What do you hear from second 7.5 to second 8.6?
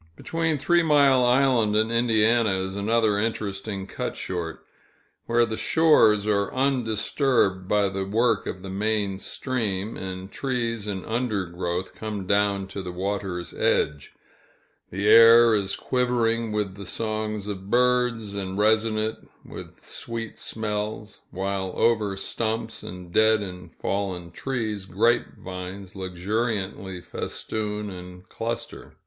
by the work